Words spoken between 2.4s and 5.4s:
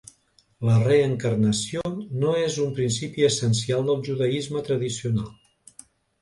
és un principi essencial del judaisme tradicional.